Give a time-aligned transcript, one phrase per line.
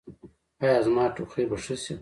[0.63, 1.89] ایا زما ټوخی به ښه شي؟